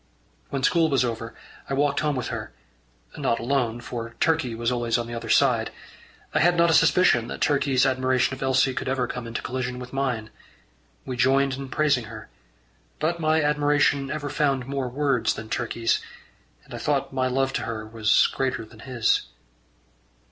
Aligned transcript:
When 0.49 0.63
school 0.63 0.89
was 0.89 1.05
over, 1.05 1.35
I 1.69 1.75
walked 1.75 1.99
home 1.99 2.15
with 2.15 2.29
her 2.29 2.51
not 3.19 3.37
alone, 3.37 3.81
for 3.81 4.15
Turkey 4.19 4.55
was 4.55 4.71
always 4.71 4.97
on 4.97 5.05
the 5.05 5.13
other 5.13 5.29
side. 5.29 5.69
I 6.33 6.39
had 6.39 6.57
not 6.57 6.71
a 6.71 6.73
suspicion 6.73 7.27
that 7.27 7.39
Turkey's 7.39 7.85
admiration 7.85 8.33
of 8.33 8.41
Elsie 8.41 8.73
could 8.73 8.89
ever 8.89 9.05
come 9.05 9.27
into 9.27 9.43
collision 9.43 9.77
with 9.77 9.93
mine. 9.93 10.31
We 11.05 11.17
joined 11.17 11.53
in 11.53 11.69
praising 11.69 12.05
her, 12.05 12.29
but 12.97 13.19
my 13.19 13.43
admiration 13.43 14.09
ever 14.09 14.31
found 14.31 14.65
more 14.65 14.89
words 14.89 15.35
than 15.35 15.49
Turkey's, 15.49 16.01
and 16.65 16.73
I 16.73 16.79
thought 16.79 17.13
my 17.13 17.27
love 17.27 17.53
to 17.53 17.61
her 17.61 17.85
was 17.85 18.25
greater 18.33 18.65
than 18.65 18.79
his. 18.79 19.27